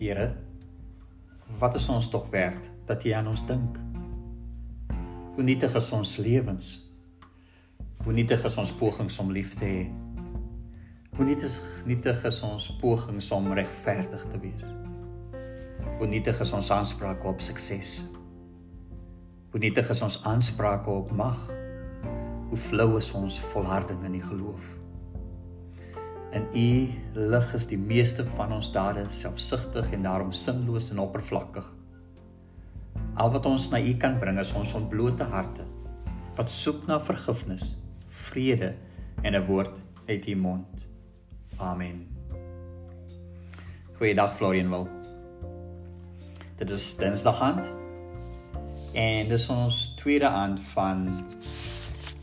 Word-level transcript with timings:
Here, 0.00 0.32
wat 1.58 1.74
is 1.74 1.88
ons 1.92 2.06
tog 2.08 2.30
werd 2.30 2.70
dat 2.88 3.04
U 3.04 3.10
aan 3.10 3.26
ons 3.28 3.42
dink? 3.46 3.76
Hoe 5.34 5.44
nietig 5.44 5.74
is 5.76 5.90
ons 5.92 6.14
lewens? 6.16 6.70
Hoe 8.04 8.12
nietig 8.16 8.44
is 8.48 8.56
ons 8.56 8.72
pogings 8.72 9.18
om 9.20 9.28
lief 9.28 9.52
te 9.60 9.68
hê? 9.68 9.82
Hoe 11.18 11.28
nietig 11.28 11.58
nietig 11.84 12.24
is 12.24 12.40
ons 12.48 12.70
pogings 12.80 13.28
om 13.36 13.52
regverdig 13.52 14.24
te 14.32 14.40
wees? 14.40 14.64
Hoe 15.98 16.08
nietig 16.08 16.40
is 16.40 16.56
ons 16.56 16.72
aansprake 16.72 17.28
op 17.28 17.44
sukses? 17.44 17.98
Hoe 19.52 19.60
nietig 19.60 19.92
is 19.92 20.00
ons 20.00 20.22
aansprake 20.24 20.88
op 20.88 21.12
mag? 21.12 21.44
Hoe 22.48 22.64
flou 22.70 22.94
is 22.96 23.12
ons 23.12 23.44
volharding 23.52 24.00
in 24.08 24.16
die 24.16 24.24
geloof? 24.24 24.79
In 26.30 26.46
U 26.54 26.88
lig 27.14 27.54
is 27.54 27.66
die 27.66 27.78
meeste 27.78 28.22
van 28.36 28.52
ons 28.54 28.68
dade 28.70 29.02
selfsugtig 29.10 29.88
en 29.90 30.04
daarom 30.06 30.30
sinloos 30.32 30.92
en 30.92 31.02
oppervlakkig. 31.02 31.66
Al 33.18 33.32
wat 33.34 33.46
ons 33.50 33.66
na 33.72 33.80
U 33.82 33.94
kan 33.98 34.14
bring 34.22 34.38
is 34.38 34.52
ons 34.54 34.76
ontblote 34.78 35.26
harte 35.32 35.66
wat 36.38 36.50
soek 36.50 36.86
na 36.86 37.00
vergifnis, 37.02 37.74
vrede 38.06 38.74
en 39.22 39.34
'n 39.34 39.44
woord 39.46 39.74
uit 40.06 40.26
U 40.26 40.36
mond. 40.36 40.86
Amen. 41.58 42.06
Goeiedag 43.98 44.36
Florian 44.36 44.70
wil. 44.70 44.88
Dit 46.56 46.70
is 46.70 46.96
Dinsdag 46.96 47.40
aand. 47.40 47.66
En 48.94 49.28
dis 49.28 49.48
ons 49.48 49.94
tweede 49.94 50.28
aand 50.28 50.60
van 50.60 51.26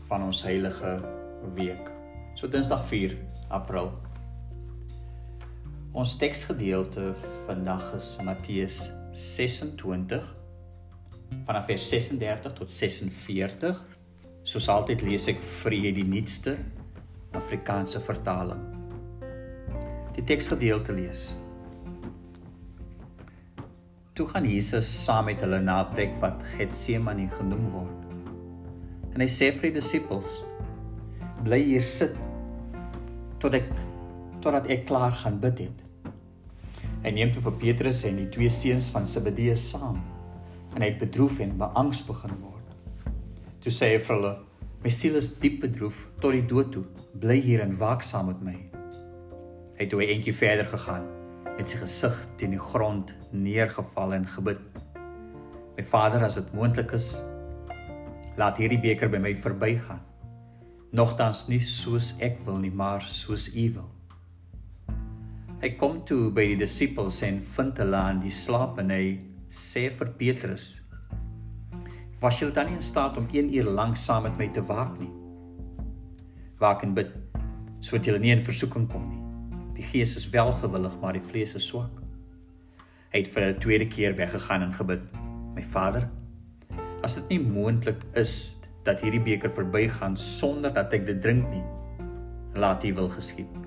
van 0.08 0.22
ons 0.22 0.42
heilige 0.42 1.00
week. 1.54 1.90
So 2.34 2.48
Dinsdag 2.48 2.86
4 2.86 3.16
April. 3.48 4.07
Ons 5.98 6.12
teksgedeelte 6.14 7.08
vandag 7.48 7.88
is 7.96 8.12
Matteus 8.22 8.76
26 9.18 10.26
vanaf 11.48 11.64
vers 11.66 11.86
36 11.90 12.52
tot 12.54 12.70
46. 12.70 13.80
Soos 14.46 14.68
altyd 14.70 15.02
lees 15.02 15.26
ek 15.32 15.40
vir 15.42 15.74
julle 15.74 15.90
die 15.96 16.04
nuutste 16.06 16.54
Afrikaanse 17.34 17.98
vertaling. 17.98 18.60
Die 20.14 20.22
teksgedeelte 20.22 20.94
lees. 20.94 21.32
Toe 24.14 24.28
gaan 24.30 24.46
Jesus 24.46 24.86
saam 25.02 25.26
met 25.32 25.42
hulle 25.42 25.58
na 25.66 25.80
'n 25.82 25.90
plek 25.96 26.14
wat 26.22 26.46
Getsemane 26.54 27.26
genoem 27.34 27.66
word. 27.74 27.98
En 29.14 29.20
hy 29.20 29.30
sê 29.40 29.50
vir 29.50 29.72
die 29.72 29.80
disippels: 29.80 30.44
"Bly 31.42 31.60
hier 31.74 31.82
sit 31.82 32.14
tot 33.40 33.54
ek 33.54 33.66
totdat 34.40 34.70
ek 34.70 34.86
klaar 34.86 35.12
gaan 35.12 35.42
bid 35.42 35.66
het. 35.66 35.87
Hy 37.04 37.12
neem 37.14 37.30
toe 37.30 37.42
vir 37.44 37.54
Petrus 37.62 38.00
en 38.08 38.16
die 38.18 38.28
twee 38.34 38.50
seuns 38.50 38.88
van 38.94 39.06
Zebedeus 39.06 39.68
saam 39.70 40.00
en 40.74 40.82
hy 40.82 40.90
het 40.90 40.98
bedroef 41.00 41.38
en 41.40 41.54
beangs 41.58 42.02
begin 42.06 42.34
word. 42.42 42.74
Toe 43.62 43.72
sê 43.72 43.92
hy 43.94 44.00
vir 44.02 44.14
hulle: 44.16 44.32
"My 44.82 44.90
siel 44.90 45.16
is 45.16 45.30
diep 45.40 45.60
bedroef 45.62 46.08
tot 46.20 46.34
die 46.34 46.44
dood 46.46 46.72
toe. 46.72 46.84
Bly 47.14 47.38
hier 47.40 47.62
en 47.62 47.76
waak 47.78 48.02
saam 48.02 48.26
met 48.26 48.42
my." 48.42 48.56
Hy 49.78 49.84
het 49.84 49.90
toe 49.90 50.02
'n 50.02 50.10
entjie 50.16 50.34
verder 50.34 50.66
gegaan 50.66 51.06
met 51.56 51.68
sy 51.68 51.78
gesig 51.78 52.18
teen 52.36 52.50
die 52.50 52.66
grond 52.70 53.14
neergeval 53.32 54.14
en 54.14 54.26
gebid: 54.26 54.58
"My 55.76 55.84
Vader, 55.84 56.24
as 56.24 56.34
dit 56.34 56.52
moontlik 56.52 56.92
is, 56.92 57.20
laat 58.36 58.58
hierdie 58.58 58.80
beker 58.80 59.08
by 59.08 59.18
my 59.18 59.34
verbygaan." 59.34 60.08
nogtans 60.92 61.48
nie 61.48 61.60
soos 61.60 62.14
ek 62.24 62.38
wil 62.46 62.58
nie, 62.62 62.72
maar 62.72 63.02
soos 63.04 63.48
U 63.54 63.66
wil. 63.74 63.97
Hy 65.58 65.72
kom 65.74 65.96
toe 66.06 66.28
by 66.30 66.44
die 66.52 66.58
disippels 66.60 67.16
en 67.26 67.40
vind 67.42 67.80
hulle 67.82 67.98
aan 67.98 68.20
die 68.22 68.30
slaap 68.30 68.76
en 68.78 68.92
hy 68.94 69.16
sê 69.50 69.88
vir 69.90 70.12
Petrus: 70.20 70.66
"Was 72.20 72.38
jy 72.38 72.52
dan 72.54 72.70
nie 72.70 72.76
in 72.78 72.84
staat 72.88 73.18
om 73.18 73.26
1 73.26 73.50
uur 73.56 73.70
lank 73.74 73.96
saam 73.96 74.22
met 74.22 74.38
my 74.38 74.46
te 74.54 74.62
waak 74.62 74.94
nie? 75.00 75.10
Waak 76.62 76.86
en 76.86 76.94
bid 76.94 77.10
sodat 77.80 78.06
jy 78.06 78.18
nie 78.18 78.32
in 78.36 78.46
versoeking 78.50 78.86
kom 78.86 79.02
nie. 79.02 79.18
Die 79.74 79.88
gees 79.90 80.14
is 80.16 80.30
welgewillig, 80.30 80.94
maar 81.02 81.18
die 81.18 81.26
vlees 81.26 81.56
is 81.58 81.66
swak." 81.66 81.90
Hy 83.10 83.18
het 83.18 83.34
vir 83.34 83.42
'n 83.48 83.58
tweede 83.58 83.88
keer 83.88 84.14
weggegaan 84.14 84.62
en 84.62 84.72
gebid: 84.72 85.02
"My 85.56 85.62
Vader, 85.62 86.08
as 87.02 87.16
dit 87.16 87.28
nie 87.30 87.40
moontlik 87.40 88.04
is 88.14 88.58
dat 88.84 89.00
hierdie 89.00 89.20
beker 89.20 89.50
verbygaan 89.50 90.16
sonder 90.16 90.72
dat 90.72 90.92
ek 90.92 91.06
dit 91.06 91.22
drink 91.22 91.50
nie. 91.50 91.64
Laat 92.54 92.84
U 92.84 92.94
wil 92.94 93.08
geskied. 93.08 93.57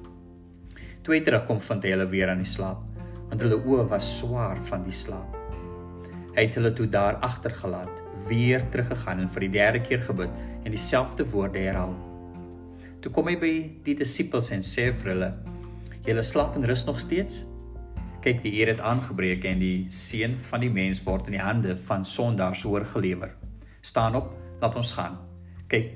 Toe 1.01 1.15
hy 1.15 1.21
terugkom 1.25 1.59
vind 1.63 1.85
hy 1.85 1.93
hulle 1.95 2.07
weer 2.11 2.29
aan 2.29 2.43
die 2.43 2.49
slaap, 2.49 2.81
want 3.29 3.41
hulle 3.41 3.57
oë 3.57 3.87
was 3.89 4.09
swaar 4.19 4.59
van 4.69 4.83
die 4.85 4.95
slaap. 4.95 5.37
Hy 6.35 6.45
het 6.45 6.57
hulle 6.59 6.71
toe 6.77 6.87
daar 6.91 7.17
agtergelaat, 7.25 8.01
weer 8.29 8.63
teruggegaan 8.71 9.23
en 9.23 9.31
vir 9.33 9.47
die 9.47 9.53
derde 9.55 9.81
keer 9.83 10.03
gebid 10.05 10.33
en 10.61 10.71
dieselfde 10.71 11.25
woorde 11.31 11.59
herhaal. 11.59 11.95
Toe 13.01 13.11
kom 13.11 13.31
hy 13.31 13.37
by 13.41 13.53
die 13.85 13.95
disippels 13.97 14.51
en 14.53 14.61
sê 14.61 14.91
vir 14.93 15.13
hulle: 15.13 15.31
"Julle 16.05 16.23
slaap 16.23 16.55
en 16.55 16.67
rus 16.69 16.85
nog 16.85 16.99
steeds? 17.01 17.45
Kyk, 18.21 18.43
die 18.43 18.53
uur 18.61 18.75
het 18.75 18.81
aangebreek 18.85 19.45
en 19.49 19.59
die 19.59 19.87
seun 19.89 20.37
van 20.37 20.61
die 20.61 20.69
mens 20.69 21.01
word 21.03 21.25
in 21.25 21.39
die 21.39 21.41
hande 21.41 21.73
van 21.77 22.05
sondaars 22.05 22.65
oorgelewer. 22.65 23.33
Staan 23.81 24.15
op, 24.15 24.29
Laat 24.61 24.75
ons 24.77 24.91
gaan. 24.93 25.17
Kyk, 25.67 25.95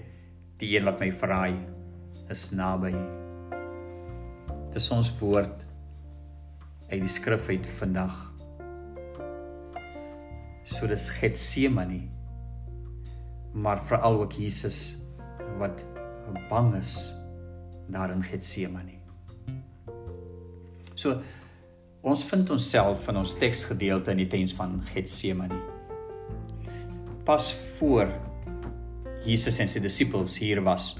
die 0.57 0.72
een 0.73 0.89
wat 0.89 0.97
my 1.03 1.11
verraai 1.13 1.53
is 2.33 2.49
naby. 2.57 3.25
Dis 4.75 4.90
ons 4.91 5.08
woord 5.22 5.62
uit 6.90 7.00
die 7.00 7.12
skrif 7.12 7.46
uit 7.47 7.68
vandag. 7.78 8.16
So 10.68 10.90
dis 10.91 11.06
Getsemane. 11.16 12.02
Maar 13.56 13.80
veral 13.88 14.19
ook 14.25 14.35
Jesus 14.35 14.97
wat 15.62 15.85
bang 16.50 16.74
is 16.75 17.14
daar 17.88 18.12
in 18.12 18.25
Getsemane. 18.25 18.97
So 20.91 21.22
ons 22.03 22.25
vind 22.28 22.52
onsself 22.52 23.08
in 23.08 23.22
ons 23.22 23.31
teksgedeelte 23.40 24.12
in 24.12 24.25
die 24.25 24.28
tens 24.28 24.58
van 24.59 24.75
Getsemane. 24.91 25.62
Pas 27.24 27.47
voor 27.78 28.12
Jesus 29.24 29.64
en 29.64 29.72
sy 29.72 29.80
disippels 29.80 30.35
hier 30.44 30.59
was, 30.68 30.91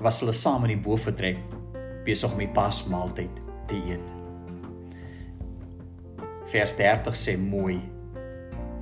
was 0.00 0.24
hulle 0.24 0.32
saam 0.32 0.64
in 0.64 0.78
die 0.78 0.82
bofortrek 0.88 1.44
besig 2.06 2.32
om 2.32 2.40
die 2.40 2.52
Pasmaaltyd 2.54 3.42
te 3.70 3.76
eet. 3.90 4.14
Vers 6.52 6.76
30 6.78 7.18
sê 7.18 7.36
mooi. 7.40 7.80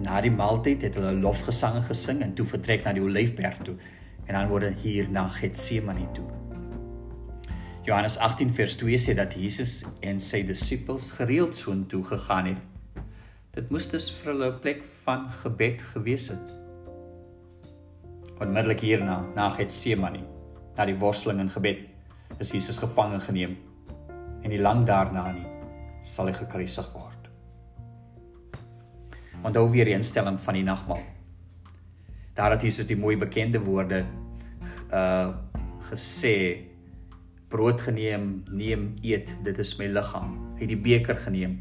Na 0.04 0.20
die 0.20 0.32
maaltyd 0.34 0.82
het 0.84 0.98
hulle 0.98 1.14
lofgesange 1.16 1.84
gesing 1.88 2.22
en 2.24 2.34
toe 2.36 2.46
vertrek 2.46 2.84
na 2.84 2.92
die 2.96 3.04
Olyfberg 3.04 3.60
toe 3.64 3.76
en 4.24 4.34
dan 4.36 4.48
word 4.48 4.80
hier 4.82 5.08
na 5.12 5.26
Getsemane 5.32 6.08
toe. 6.16 6.26
Johannes 7.84 8.16
18 8.16 8.52
vers 8.56 8.76
2 8.80 8.98
sê 9.00 9.14
dat 9.16 9.36
Jesus 9.36 9.82
en 10.00 10.20
sy 10.20 10.42
disippels 10.48 11.10
gereeld 11.18 11.56
soontoe 11.56 12.02
gegaan 12.14 12.54
het. 12.54 13.02
Dit 13.54 13.70
moes 13.70 13.86
dus 13.92 14.10
vir 14.18 14.32
hulle 14.32 14.52
'n 14.52 14.60
plek 14.60 14.84
van 15.04 15.30
gebed 15.30 15.82
gewees 15.92 16.28
het 16.32 16.60
onmiddellik 18.40 18.80
hierna 18.80 19.22
na 19.34 19.50
Getsemane 19.50 20.24
na 20.76 20.86
die 20.88 20.96
worsteling 20.98 21.40
en 21.44 21.50
gebed 21.50 21.84
is 22.38 22.52
Jesus 22.52 22.78
gevange 22.78 23.20
geneem 23.20 23.56
en 24.42 24.50
nie 24.50 24.60
lank 24.60 24.86
daarna 24.86 25.30
nie 25.32 25.46
sal 26.04 26.28
hy 26.28 26.34
gekruisig 26.36 26.90
word. 26.92 27.30
Onthou 29.44 29.64
weer 29.72 29.88
die 29.88 29.96
instelling 29.96 30.36
van 30.40 30.58
die 30.58 30.64
nagmaal. 30.64 31.00
Daar 32.36 32.56
het 32.56 32.64
Jesus 32.66 32.88
die 32.88 32.98
mooi 33.00 33.16
bekende 33.20 33.62
woorde 33.64 34.04
uh 34.92 35.34
gesê 35.84 36.64
brood 37.52 37.82
geneem, 37.84 38.40
neem, 38.48 38.94
eet, 39.04 39.28
dit 39.44 39.58
is 39.60 39.74
my 39.76 39.84
liggaam. 39.92 40.32
Hy 40.56 40.64
het 40.64 40.72
die 40.72 40.80
beker 40.80 41.20
geneem 41.20 41.58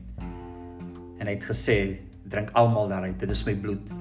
en 1.20 1.28
hy 1.28 1.36
het 1.36 1.50
gesê 1.52 1.78
drink 2.32 2.56
almal 2.58 2.88
daaruit, 2.88 3.20
dit 3.20 3.36
is 3.36 3.44
my 3.48 3.56
bloed 3.60 3.92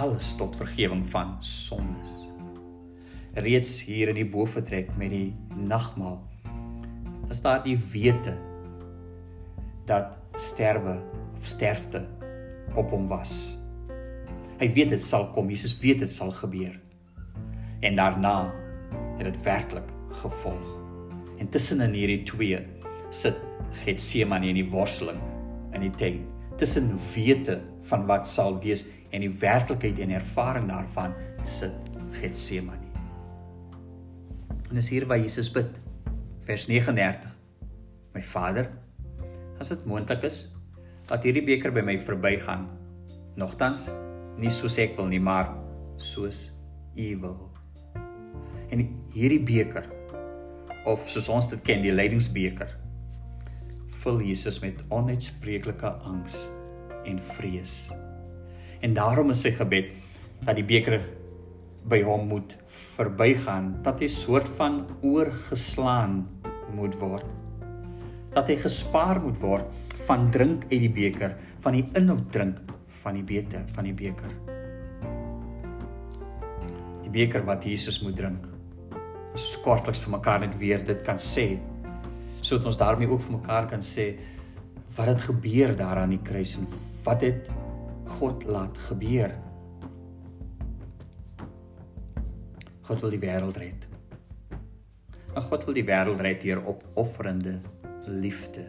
alles 0.00 0.32
tot 0.40 0.56
vergifnis 0.56 1.12
van 1.12 1.36
sondes. 1.44 2.29
Reeds 3.34 3.76
hier 3.86 4.10
in 4.10 4.16
die 4.18 4.26
bofortrek 4.26 4.88
met 4.98 5.12
die 5.14 5.28
nagmaal 5.54 6.18
is 7.30 7.38
daar 7.44 7.60
die 7.62 7.76
wete 7.92 8.32
dat 9.86 10.16
sterwe 10.34 10.96
of 11.36 11.46
sterfte 11.46 12.02
op 12.74 12.90
hom 12.90 13.06
was. 13.10 13.54
Hy 14.58 14.66
weet 14.74 14.90
dit 14.96 15.02
sal 15.02 15.28
kom, 15.30 15.50
Jesus 15.50 15.76
weet 15.78 16.02
dit 16.02 16.10
sal 16.10 16.34
gebeur. 16.40 16.74
En 17.86 17.96
daarna 17.96 18.50
het 19.20 19.30
dit 19.30 19.40
werklik 19.46 19.94
gevolg. 20.24 20.66
En 21.38 21.48
tussen 21.48 21.86
in 21.86 21.94
hierdie 21.94 22.24
twee 22.26 22.58
sit 23.14 23.38
Getsemane 23.84 24.50
in 24.50 24.58
die 24.58 24.68
worsteling 24.74 25.22
in 25.70 25.86
die 25.86 25.94
tuin. 25.94 26.26
Tussen 26.58 26.90
wete 27.14 27.60
van 27.86 28.10
wat 28.10 28.26
sal 28.28 28.58
wees 28.58 28.88
en 29.14 29.22
die 29.22 29.32
werklikheid 29.38 30.02
en 30.02 30.18
ervaring 30.18 30.66
daarvan 30.68 31.14
sit 31.46 31.74
Getsemane. 32.18 32.89
En 34.70 34.78
dis 34.78 34.88
hier 34.92 35.02
waar 35.10 35.18
Jesus 35.18 35.48
bid. 35.50 35.80
Vers 36.46 36.68
39. 36.70 37.26
My 38.14 38.20
Vader, 38.22 38.68
as 39.58 39.72
dit 39.72 39.82
moontlik 39.86 40.22
is, 40.28 40.44
dat 41.10 41.26
hierdie 41.26 41.42
beker 41.42 41.74
by 41.74 41.82
my 41.82 41.96
verbygaan. 41.98 42.68
Nogtans 43.34 43.88
nie 44.38 44.52
soos 44.54 44.78
ek 44.78 44.94
wil 44.94 45.10
nie, 45.10 45.18
maar 45.18 45.50
soos 45.98 46.52
U 46.94 47.08
wil. 47.22 47.34
En 48.70 48.86
hierdie 49.10 49.42
beker 49.42 49.90
of 50.86 51.02
soos 51.10 51.26
ons 51.34 51.50
dit 51.50 51.66
ken, 51.66 51.82
die 51.82 51.94
lydingsbeker, 51.94 52.70
vul 54.00 54.22
Jesus 54.22 54.62
met 54.62 54.84
onuitspreeklike 54.86 55.96
angs 56.06 56.44
en 57.10 57.18
vrees. 57.34 57.88
En 58.86 58.94
daarom 58.94 59.34
is 59.34 59.42
sy 59.42 59.50
gebed 59.58 59.90
dat 60.46 60.54
die 60.62 60.66
beker 60.66 61.02
by 61.88 62.02
hom 62.04 62.28
moet 62.28 62.56
verbygaan, 62.96 63.80
dat 63.84 64.02
hy 64.02 64.08
soort 64.12 64.48
van 64.58 64.82
oorgeslaan 65.06 66.24
moet 66.76 66.96
word. 67.00 67.26
Dat 68.34 68.50
hy 68.52 68.58
gespaar 68.60 69.20
moet 69.22 69.40
word 69.40 69.96
van 70.06 70.28
drink 70.30 70.68
uit 70.70 70.80
die 70.84 70.92
beker, 70.92 71.34
van 71.60 71.78
die 71.78 71.86
inhoud 71.98 72.28
drink 72.32 72.60
van 73.00 73.16
die 73.16 73.24
beter 73.24 73.64
van 73.74 73.86
die 73.88 73.96
beker. 73.96 74.32
Die 77.04 77.12
beker 77.12 77.44
wat 77.48 77.64
Jesus 77.64 78.00
moet 78.04 78.18
drink. 78.18 78.44
As 79.32 79.46
ons 79.46 79.60
kortliks 79.64 80.02
vir 80.04 80.14
mekaar 80.18 80.42
net 80.44 80.56
weer 80.60 80.82
dit 80.84 81.00
kan 81.06 81.20
sê, 81.22 81.54
sodat 82.40 82.70
ons 82.70 82.80
daarmee 82.80 83.08
ook 83.10 83.22
vir 83.24 83.36
mekaar 83.38 83.68
kan 83.70 83.82
sê 83.84 84.12
wat 84.96 85.06
het 85.06 85.20
gebeur 85.22 85.76
daar 85.78 86.00
aan 86.02 86.16
die 86.16 86.22
kruis 86.24 86.56
en 86.58 86.66
wat 87.04 87.22
het 87.22 87.50
God 88.18 88.44
laat 88.48 88.78
gebeur? 88.88 89.36
God 92.90 93.04
wil 93.04 93.12
die 93.14 93.22
wêreld 93.22 93.58
red. 93.62 93.84
En 95.30 95.44
God 95.46 95.62
wil 95.68 95.76
die 95.76 95.84
wêreld 95.86 96.22
red 96.26 96.40
deur 96.42 96.58
opofferende 96.72 97.60
liefde. 98.10 98.64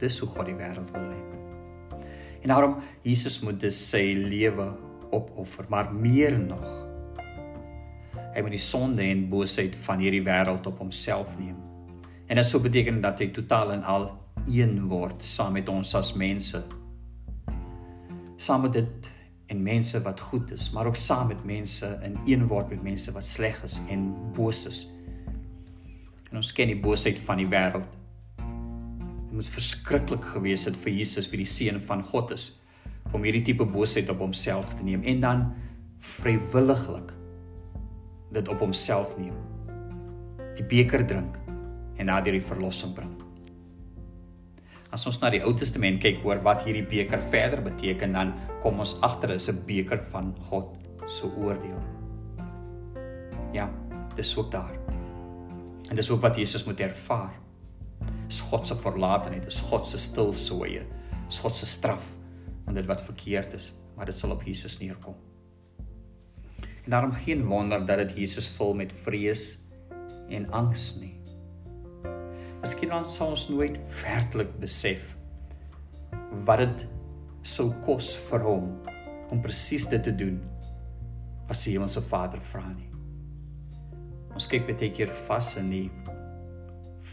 Dis 0.00 0.16
hoe 0.22 0.30
God 0.32 0.48
die 0.48 0.56
wêreld 0.56 0.88
wil 0.94 1.10
red. 1.10 1.98
En 2.40 2.54
daarom 2.54 2.78
Jesus 3.04 3.36
moet 3.44 3.58
dus 3.60 3.76
sy 3.90 4.00
lewe 4.16 4.70
opoffer, 5.12 5.68
maar 5.68 5.92
meer 5.92 6.38
nog. 6.40 6.64
Hy 8.32 8.46
moet 8.46 8.56
die 8.56 8.62
sonde 8.64 9.04
en 9.04 9.26
boosheid 9.28 9.76
van 9.76 10.00
hierdie 10.00 10.24
wêreld 10.24 10.64
op 10.72 10.80
homself 10.80 11.36
neem. 11.36 11.60
En 12.32 12.40
dit 12.40 12.48
sou 12.48 12.62
beteken 12.64 13.04
dat 13.04 13.20
hy 13.20 13.28
totaal 13.36 13.74
en 13.76 13.84
al 13.84 14.08
een 14.48 14.78
word 14.88 15.20
saam 15.20 15.52
met 15.60 15.68
ons 15.68 15.92
as 16.00 16.14
mense. 16.16 16.64
Saam 18.40 18.64
met 18.64 18.80
dit 18.80 19.12
en 19.48 19.62
mense 19.64 20.00
wat 20.04 20.20
goed 20.20 20.52
is, 20.52 20.70
maar 20.70 20.86
ook 20.86 20.96
saam 20.96 21.30
met 21.32 21.44
mense 21.44 21.88
in 22.04 22.18
een 22.26 22.46
word 22.46 22.68
met 22.68 22.82
mense 22.82 23.12
wat 23.12 23.26
sleg 23.26 23.62
is 23.64 23.78
en 23.88 24.08
boos 24.36 24.66
is. 24.68 24.82
En 26.28 26.36
ons 26.36 26.52
ken 26.52 26.68
die 26.68 26.80
boosheid 26.80 27.20
van 27.24 27.40
die 27.40 27.48
wêreld. 27.48 27.88
Dit 28.36 29.32
moet 29.32 29.48
verskriklik 29.48 30.24
gewees 30.34 30.66
het 30.68 30.76
vir 30.76 30.92
Jesus 30.92 31.28
vir 31.30 31.40
die 31.40 31.48
seun 31.48 31.80
van 31.80 32.04
God 32.04 32.34
is 32.36 32.50
om 33.12 33.24
hierdie 33.24 33.44
tipe 33.46 33.64
boosheid 33.64 34.10
op 34.12 34.20
homself 34.20 34.74
te 34.76 34.84
neem 34.84 35.04
en 35.08 35.24
dan 35.24 35.46
vrywilliglik 35.98 37.14
dit 38.36 38.48
op 38.52 38.60
homself 38.60 39.16
neem. 39.18 39.36
Die 40.58 40.66
beker 40.68 41.06
drink 41.08 41.40
en 41.96 42.12
na 42.12 42.20
die 42.20 42.42
verlossing 42.44 42.92
bring. 42.94 43.17
As 44.88 45.04
ons 45.06 45.18
na 45.20 45.28
die 45.28 45.42
Ou 45.44 45.52
Testament 45.52 46.00
kyk 46.00 46.22
oor 46.24 46.40
wat 46.44 46.62
hierdie 46.64 46.86
beker 46.88 47.20
verder 47.28 47.60
beteken, 47.60 48.14
dan 48.16 48.32
kom 48.62 48.80
ons 48.80 48.96
agter 49.04 49.34
is 49.34 49.48
'n 49.48 49.60
beker 49.66 50.00
van 50.12 50.34
God 50.48 50.76
se 51.06 51.26
oordeel. 51.26 51.80
Ja, 53.52 53.68
dis 54.16 54.36
ook 54.36 54.50
daar. 54.50 54.78
En 55.90 55.96
dis 55.96 56.10
ook 56.10 56.20
wat 56.20 56.36
Jesus 56.36 56.64
moet 56.64 56.80
ervaar. 56.80 57.32
Is 58.28 58.40
God 58.40 58.66
se 58.66 58.74
verlatenheid, 58.76 59.46
is 59.46 59.60
God 59.60 59.86
se 59.86 59.98
stilsoeye, 59.98 60.82
is 61.28 61.38
God 61.38 61.54
se 61.54 61.66
straf 61.66 62.16
aan 62.66 62.74
dit 62.74 62.86
wat 62.86 63.00
verkeerd 63.00 63.54
is, 63.54 63.72
maar 63.96 64.06
dit 64.06 64.16
sal 64.16 64.30
op 64.30 64.42
Jesus 64.42 64.78
neerkom. 64.78 65.14
En 66.84 66.90
daarom 66.90 67.12
geen 67.12 67.44
wonder 67.44 67.86
dat 67.86 67.98
dit 67.98 68.16
Jesus 68.16 68.48
vul 68.48 68.74
met 68.74 68.92
vrees 68.92 69.58
en 70.28 70.50
angs 70.50 70.96
nie. 71.00 71.17
Miskien 72.58 72.90
ons 72.90 73.12
sal 73.14 73.30
ons 73.30 73.44
nooit 73.52 73.76
werklik 74.00 74.50
besef 74.58 75.12
wat 76.46 76.58
dit 76.64 76.80
sou 77.46 77.68
kos 77.84 78.08
vir 78.26 78.42
hom 78.42 78.64
om 79.30 79.42
presies 79.44 79.86
dit 79.92 80.02
te 80.02 80.14
doen 80.22 80.40
wat 81.46 81.60
sy 81.60 81.76
hemelse 81.76 82.02
Vader 82.08 82.42
vra 82.50 82.64
nie. 82.72 82.88
Ons 84.34 84.48
kyk 84.50 84.66
baie 84.66 84.90
keer 84.94 85.12
vas 85.28 85.52
in 85.60 85.70
die 85.70 85.84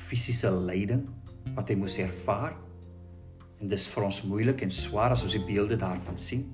fisiese 0.07 0.49
lyding 0.49 1.05
wat 1.53 1.69
hy 1.69 1.77
moes 1.77 1.99
ervaar 2.01 2.57
en 3.61 3.69
dis 3.69 3.85
vir 3.93 4.07
ons 4.07 4.23
moeilik 4.25 4.65
en 4.65 4.73
swaar 4.73 5.13
as 5.13 5.27
ons 5.27 5.37
die 5.37 5.45
beelde 5.45 5.77
daarvan 5.77 6.17
sien. 6.17 6.49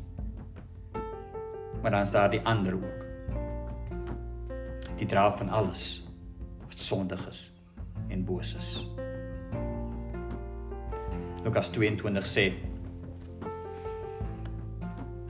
Maar 1.80 1.96
dan 1.96 2.04
is 2.04 2.14
daar 2.14 2.30
die 2.36 2.44
ander 2.44 2.76
ook. 2.76 3.08
Die 5.00 5.08
dra 5.10 5.30
van 5.40 5.50
alles 5.50 6.04
wat 6.68 6.80
sondig 6.92 7.24
is 7.32 7.48
en 8.12 8.26
boos 8.26 8.56
is. 8.60 8.72
Lukas 11.42 11.72
22 11.74 12.28
sê 12.28 12.46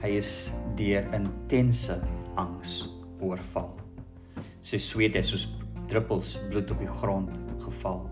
hy 0.02 0.10
is 0.18 0.50
deur 0.76 1.06
intense 1.14 1.96
angs 2.36 2.82
oorval. 3.22 3.70
Sy 4.62 4.80
sweet 4.82 5.16
het 5.16 5.28
soos 5.30 5.46
druppels 5.90 6.34
bloed 6.50 6.70
op 6.74 6.82
die 6.82 6.90
grond 7.00 7.32
geval. 7.62 8.04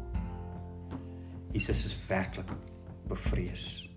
Jesus 1.53 1.85
is 1.91 1.97
werklik 2.09 2.51
bevrees. 3.11 3.89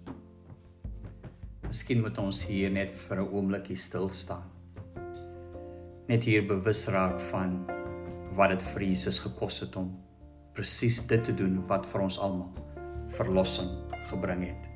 Miskien 1.67 2.01
moet 2.01 2.17
ons 2.21 2.43
hier 2.49 2.71
net 2.73 2.91
vir 2.91 3.21
'n 3.21 3.29
oombliekie 3.29 3.77
stil 3.77 4.09
staan. 4.09 4.49
Net 6.07 6.23
hier 6.23 6.43
bewus 6.47 6.87
raak 6.87 7.19
van 7.31 7.65
wat 8.35 8.49
dit 8.49 8.61
vir 8.61 8.81
Jesus 8.83 9.19
gekos 9.19 9.59
het 9.59 9.75
om 9.75 10.02
presies 10.53 11.01
dit 11.07 11.23
te 11.23 11.33
doen 11.33 11.57
wat 11.69 11.87
vir 11.89 12.05
ons 12.05 12.19
almal 12.21 12.51
verlossing 13.13 13.69
gebring 14.09 14.47
het. 14.49 14.69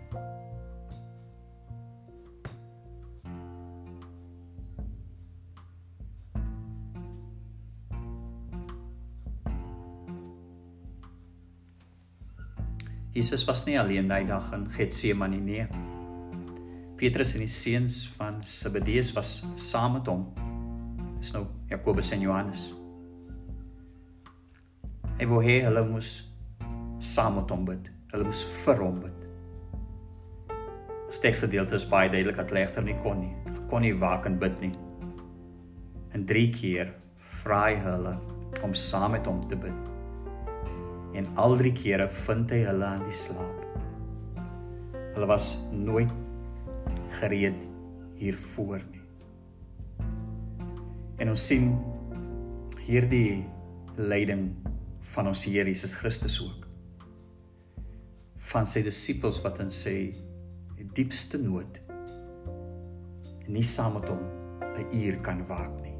Jesus 13.18 13.48
was 13.50 13.64
nie 13.66 13.80
alleen 13.82 14.10
daai 14.12 14.28
dag 14.30 14.52
in 14.54 14.68
Getsemane 14.70 15.40
nie. 15.42 15.64
Petrus 16.98 17.34
en 17.34 17.42
die 17.46 17.50
seuns 17.50 18.04
van 18.18 18.44
Zebedeus 18.46 19.10
was 19.18 19.40
saam 19.58 19.98
met 19.98 20.10
hom. 20.10 20.28
Dis 21.18 21.34
nou 21.34 21.48
Jakobus 21.70 22.14
en 22.14 22.22
Johannes. 22.22 22.68
Hy 25.18 25.26
wou 25.26 25.40
hê 25.42 25.64
hulle 25.66 25.82
moes 25.82 26.10
saam 27.02 27.40
met 27.40 27.50
hom 27.50 27.64
bid. 27.66 27.88
Hulle 28.12 28.26
moes 28.28 28.44
vir 28.60 28.82
hom 28.84 29.00
bid. 29.02 29.24
Steksgedeelte 31.18 31.80
is 31.80 31.88
baie 31.90 32.12
duidelik 32.14 32.38
dat 32.38 32.54
legter 32.54 32.86
nie 32.86 32.94
kon 33.02 33.24
nie. 33.24 33.32
Hulle 33.48 33.64
kon 33.72 33.82
nie 33.82 33.96
waak 33.98 34.28
en 34.30 34.36
bid 34.38 34.60
nie. 34.62 34.70
En 36.14 36.28
drie 36.30 36.52
keer 36.54 36.92
vra 37.40 37.64
hy 37.64 37.80
hulle 37.82 38.14
om 38.62 38.76
saam 38.78 39.16
met 39.16 39.26
hom 39.26 39.42
te 39.50 39.58
bid. 39.58 39.90
En 41.18 41.32
al 41.42 41.58
drie 41.64 41.74
kere 41.74 42.06
vind 42.28 42.54
hy 42.54 42.62
hulle 42.68 42.86
aan 42.86 43.10
die 43.10 43.18
slaap. 43.24 43.66
Hulle 45.16 45.32
was 45.34 45.50
nooit 45.74 46.14
gereed 47.18 47.58
hiervoor 48.22 48.86
nie. 48.86 49.02
En 51.18 51.34
ons 51.34 51.50
sien 51.50 51.72
hierdie 52.86 53.42
lyding 53.98 54.52
van 55.00 55.28
ons 55.28 55.44
Here 55.46 55.68
Jesus 55.70 55.94
Christus 55.96 56.40
ook. 56.42 56.68
Van 58.52 58.66
sy 58.70 58.84
disippels 58.86 59.42
wat 59.44 59.60
in 59.64 59.72
sy 59.74 60.14
diepste 60.98 61.38
nood 61.38 61.80
nie 63.48 63.64
saam 63.64 63.94
met 63.98 64.08
hom 64.10 64.24
'n 64.78 64.88
uur 64.92 65.20
kan 65.22 65.46
waak 65.48 65.74
nie. 65.82 65.98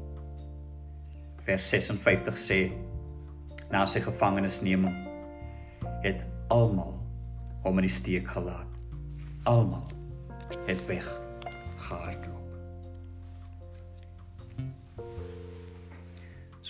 Vers 1.44 1.68
56 1.68 2.36
sê 2.36 2.72
na 3.70 3.86
sy 3.86 4.00
gevangenisneming 4.00 4.94
het 6.02 6.24
almal 6.48 6.98
hom 7.62 7.78
in 7.78 7.86
die 7.86 7.94
steek 8.00 8.28
gelaat. 8.28 8.68
Almal 9.44 9.86
het 10.66 10.86
weg 10.86 11.06
gehardloop. 11.76 12.38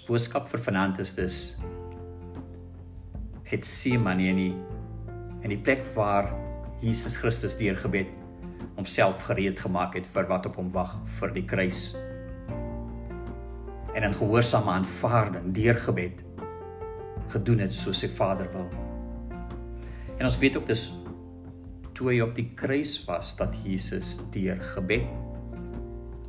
Boodskap 0.08 0.46
vir 0.48 0.62
vanaand 0.64 1.02
is 1.02 1.10
dus 1.12 1.34
Getsemane 3.48 4.28
in 4.28 4.40
die 4.42 4.54
in 5.46 5.52
die 5.54 5.60
plek 5.62 5.84
waar 5.94 6.32
Jesus 6.82 7.16
Christus 7.20 7.54
deur 7.58 7.76
gebed 7.78 8.10
homself 8.76 9.22
gereed 9.26 9.60
gemaak 9.60 9.94
het 9.98 10.06
vir 10.10 10.26
wat 10.30 10.46
op 10.50 10.58
hom 10.58 10.68
wag 10.74 10.96
vir 11.18 11.32
die 11.34 11.44
kruis. 11.46 11.82
En 13.94 14.06
in 14.06 14.14
gehoorsame 14.14 14.74
aanvaarding 14.76 15.52
deur 15.54 15.78
gebed 15.86 16.22
gedoen 17.32 17.64
het 17.64 17.74
soos 17.74 18.02
sy 18.02 18.10
Vader 18.10 18.50
wil. 18.52 18.68
En 20.18 20.26
ons 20.26 20.38
weet 20.38 20.58
ook 20.58 20.68
dis 20.70 20.88
toe 21.98 22.12
hy 22.12 22.20
op 22.22 22.36
die 22.36 22.50
kruis 22.58 22.94
was 23.08 23.34
dat 23.38 23.56
Jesus 23.64 24.16
deur 24.34 24.60
gebed 24.76 25.08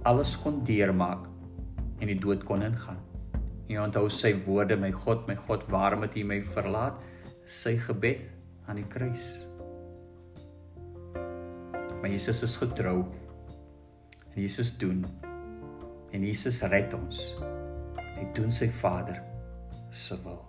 alles 0.09 0.33
kon 0.39 0.63
deurmaak 0.65 1.27
en 1.99 2.07
die 2.09 2.17
dood 2.17 2.45
kon 2.47 2.63
ingaan. 2.65 2.97
Hy 3.69 3.77
onthou 3.77 4.07
sy 4.09 4.31
woorde, 4.47 4.73
my 4.81 4.89
God, 4.89 5.27
my 5.29 5.35
God, 5.37 5.67
waarom 5.69 6.01
het 6.07 6.15
U 6.17 6.23
my 6.25 6.39
verlaat? 6.41 6.97
Sy 7.45 7.75
gebed 7.77 8.23
aan 8.65 8.79
die 8.81 8.87
kruis. 8.89 9.27
Maar 11.99 12.09
Jesus 12.09 12.41
is 12.47 12.55
getrou. 12.57 13.03
En 14.33 14.41
Jesus 14.41 14.73
doen 14.81 15.03
en 16.09 16.25
Jesus 16.25 16.63
red 16.71 16.93
ons. 16.97 17.21
Hy 18.17 18.25
doen 18.33 18.49
sy 18.49 18.71
Vader 18.73 19.21
se 19.93 20.17
wil. 20.23 20.41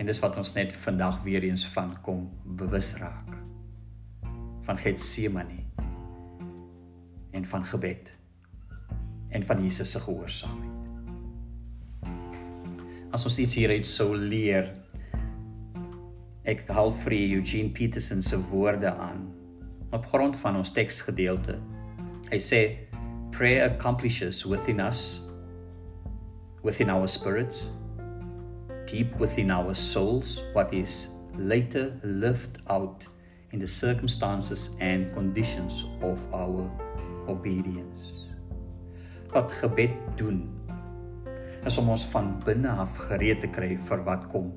En 0.00 0.08
dis 0.08 0.22
wat 0.24 0.40
ons 0.40 0.54
net 0.56 0.72
vandag 0.72 1.20
weer 1.26 1.44
eens 1.44 1.66
van 1.74 1.92
kom 2.04 2.30
bewus 2.56 2.94
raak. 3.02 3.36
Van 4.64 4.80
Getsemane 4.80 5.66
en 7.36 7.44
van 7.44 7.64
gebed 7.68 8.12
en 9.30 9.42
van 9.46 9.62
Jesus 9.62 9.92
se 9.92 10.00
gehoorsaamheid. 10.00 10.79
As 13.10 13.24
ons 13.26 13.38
iets 13.42 13.56
hieruit 13.58 13.86
sou 13.86 14.12
leer, 14.14 14.68
ek 16.46 16.62
haal 16.70 16.92
vir 17.02 17.16
Eugene 17.18 17.72
Peterson 17.74 18.22
se 18.22 18.38
woorde 18.52 18.92
aan 18.92 19.26
op 19.90 20.06
grond 20.06 20.36
van 20.38 20.60
ons 20.60 20.70
teksgedeelte. 20.72 21.56
Hy 22.30 22.38
sê 22.38 22.60
prayer 23.34 23.66
accomplishes 23.66 24.44
within 24.46 24.80
us 24.80 25.20
within 26.62 26.90
our 26.90 27.08
spirits 27.08 27.70
deep 28.86 29.14
within 29.18 29.50
our 29.50 29.74
souls 29.74 30.42
what 30.52 30.72
is 30.74 31.08
later 31.38 31.98
lived 32.02 32.58
out 32.68 33.06
in 33.52 33.58
the 33.58 33.66
circumstances 33.66 34.70
and 34.80 35.12
conditions 35.12 35.86
of 36.02 36.26
our 36.34 36.70
obedience. 37.28 38.26
Wat 39.32 39.50
gebed 39.52 39.94
doen 40.16 40.59
is 41.66 41.78
om 41.78 41.90
ons 41.92 42.06
van 42.12 42.32
binne 42.44 42.72
af 42.82 42.96
gereed 43.10 43.42
te 43.44 43.50
kry 43.52 43.74
vir 43.88 44.04
wat 44.06 44.26
kom. 44.32 44.48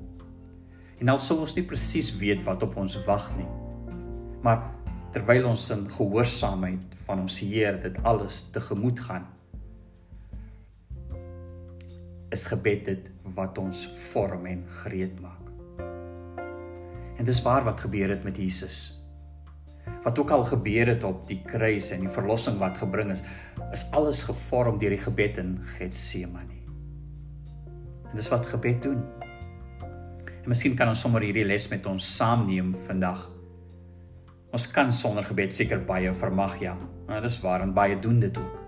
En 1.02 1.12
al 1.12 1.20
sou 1.20 1.40
ons 1.44 1.54
nie 1.56 1.66
presies 1.68 2.12
weet 2.20 2.44
wat 2.46 2.64
op 2.64 2.78
ons 2.80 2.96
wag 3.04 3.28
nie. 3.36 3.48
Maar 4.44 4.62
terwyl 5.14 5.50
ons 5.50 5.68
in 5.74 5.84
gehoorsaamheid 5.90 6.96
van 7.04 7.22
ons 7.26 7.38
Heer 7.44 7.78
dit 7.82 8.00
alles 8.08 8.40
tegemoet 8.54 9.00
gaan, 9.04 9.28
is 12.34 12.48
gebed 12.50 12.82
dit 12.88 13.10
wat 13.36 13.58
ons 13.62 13.84
vorm 14.10 14.48
en 14.50 14.64
gereed 14.82 15.20
maak. 15.22 15.44
En 17.14 17.28
dis 17.28 17.42
waar 17.44 17.62
wat 17.68 17.84
gebeur 17.84 18.10
het 18.10 18.24
met 18.26 18.40
Jesus. 18.42 18.98
Wat 20.02 20.18
ook 20.18 20.34
al 20.34 20.44
gebeur 20.44 20.90
het 20.90 21.04
op 21.04 21.22
die 21.28 21.38
kruis 21.46 21.92
en 21.94 22.02
die 22.04 22.12
verlossing 22.12 22.58
wat 22.58 22.80
gebring 22.82 23.12
is, 23.14 23.22
is 23.70 23.86
alles 23.94 24.26
gevorm 24.26 24.80
deur 24.82 24.96
die 24.96 25.04
gebed 25.04 25.38
in 25.40 25.56
Getsemane. 25.76 26.63
En 28.14 28.20
dis 28.20 28.28
wat 28.30 28.46
gebed 28.46 28.82
doen. 28.82 29.00
En 30.22 30.46
miskien 30.52 30.76
kan 30.78 30.86
ons 30.86 31.00
sommer 31.02 31.24
hierdie 31.26 31.42
les 31.42 31.64
met 31.72 31.86
ons 31.90 32.10
saamneem 32.14 32.68
vandag. 32.84 33.24
Ons 34.54 34.68
kan 34.70 34.92
sonder 34.94 35.26
gebed 35.26 35.50
seker 35.50 35.82
baie 35.82 36.12
vermag 36.14 36.54
ja. 36.62 36.76
Maar 37.08 37.26
dis 37.26 37.40
waar 37.42 37.66
en 37.66 37.74
baie 37.74 37.98
doen 37.98 38.22
dit 38.22 38.38
ook. 38.38 38.62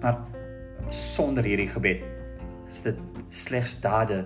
Maar 0.00 0.22
sonder 0.88 1.44
hierdie 1.44 1.68
gebed 1.68 2.08
is 2.72 2.80
dit 2.88 3.04
slegs 3.28 3.76
dade 3.84 4.22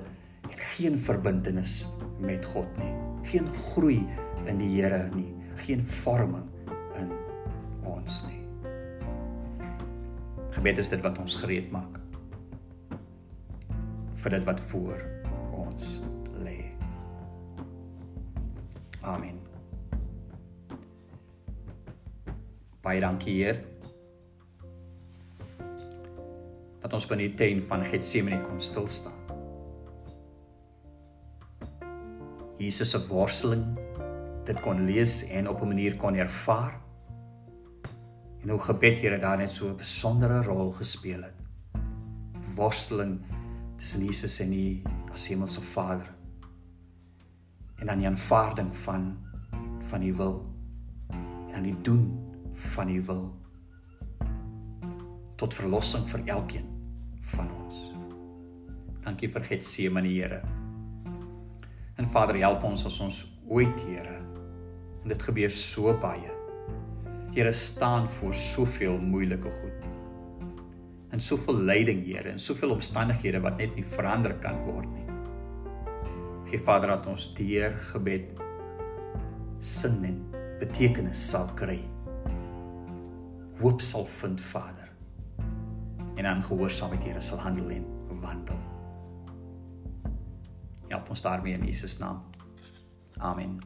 en 0.47 0.57
geen 0.79 0.95
verbintenis 0.95 1.81
met 2.23 2.47
God 2.55 2.71
nie. 2.79 2.95
Geen 3.35 3.51
groei 3.73 4.05
in 4.47 4.63
die 4.63 4.77
Here 4.77 5.09
nie, 5.11 5.33
geen 5.67 5.83
vorming 5.83 6.47
in 7.03 7.17
ons 7.83 8.23
nie. 8.31 8.45
Gebed 10.55 10.87
is 10.87 10.95
dit 10.95 11.03
wat 11.03 11.19
ons 11.19 11.43
gereed 11.43 11.75
maak 11.75 11.99
vir 14.19 14.35
dit 14.35 14.45
wat 14.49 14.61
voor 14.71 15.03
ons 15.55 15.91
lê. 16.43 16.59
Amen. 19.07 19.39
Baie 22.83 23.01
dankie 23.01 23.35
Heer 23.43 23.63
dat 26.79 26.95
ons 26.97 27.07
binne 27.11 27.27
die 27.27 27.37
tent 27.37 27.67
van 27.69 27.83
Getsemane 27.85 28.41
kon 28.47 28.61
stil 28.63 28.87
staan. 28.89 29.17
Jesus 32.59 32.91
se 32.95 33.01
worsteling 33.11 33.67
dit 34.49 34.61
kon 34.65 34.81
lees 34.89 35.21
en 35.29 35.49
op 35.49 35.61
'n 35.63 35.69
manier 35.69 35.97
kon 35.97 36.15
ervaar. 36.15 36.81
En 38.43 38.49
hoe 38.49 38.59
gebed 38.59 38.99
Here 39.01 39.19
daar 39.19 39.37
net 39.37 39.51
so 39.51 39.69
'n 39.69 39.77
besondere 39.77 40.43
rol 40.43 40.73
gespeel 40.73 41.23
het. 41.23 41.37
Worsteling 42.55 43.21
tussen 43.79 44.05
Jesus 44.05 44.41
en 44.43 44.51
die 44.53 44.83
as 45.15 45.29
Hemelse 45.31 45.63
Vader. 45.63 46.11
En 47.79 47.87
dan 47.87 48.03
die 48.03 48.11
aanvaarding 48.11 48.75
van 48.85 49.17
van 49.89 50.03
die 50.05 50.13
wil 50.15 50.43
en 51.21 51.53
dan 51.53 51.63
die 51.63 51.77
doen 51.83 52.03
van 52.53 52.91
die 52.91 53.01
wil 53.03 53.31
tot 55.39 55.55
verlossing 55.55 56.05
vir 56.11 56.27
elkeen 56.35 56.67
van 57.33 57.49
ons. 57.63 57.79
Dankie 59.05 59.31
vir 59.31 59.47
Getsemane, 59.47 60.11
Here. 60.11 60.43
En 61.97 62.09
Vader, 62.11 62.41
help 62.43 62.67
ons 62.67 62.85
as 62.85 62.99
ons 63.01 63.21
ooit, 63.47 63.85
Here, 63.87 64.19
en 65.03 65.15
dit 65.15 65.29
gebeur 65.31 65.55
so 65.55 65.95
baie. 66.03 66.35
Here 67.33 67.53
staan 67.55 68.09
voor 68.19 68.35
soveel 68.35 68.99
moeilike 68.99 69.53
goed. 69.63 69.88
En 71.19 71.25
soveel 71.27 71.59
lyding, 71.67 72.05
Here, 72.07 72.31
en 72.31 72.39
soveel 72.39 72.77
omstandighede 72.77 73.41
wat 73.43 73.59
net 73.59 73.75
nie 73.75 73.87
verander 73.87 74.37
kan 74.39 74.61
word 74.63 74.87
nie. 74.95 75.07
Gee 76.47 76.63
Vader 76.63 76.95
dat 76.95 77.09
ons 77.11 77.25
deur 77.35 77.75
gebed 77.91 78.39
sin 79.59 79.99
en 80.07 80.21
betekenis 80.63 81.25
sal 81.33 81.51
kry. 81.59 81.81
Hoop 83.59 83.83
sal 83.83 84.07
vind, 84.07 84.41
Vader 84.41 84.87
en 86.19 86.27
aan 86.27 86.43
gehoorsaamheid 86.43 87.05
Here 87.05 87.21
sal 87.21 87.39
handel 87.39 87.71
en 87.71 87.85
wandel. 88.21 88.59
Help 90.89 91.09
ons 91.09 91.23
daarmee 91.23 91.53
in 91.53 91.65
Jesus 91.65 91.99
naam. 91.99 92.23
Amen. 93.19 93.59